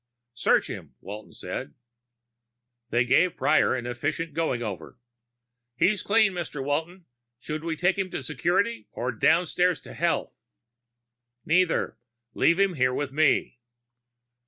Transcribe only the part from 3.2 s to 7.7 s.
Prior an efficient going over. "He's clean, Mr. Walton. Should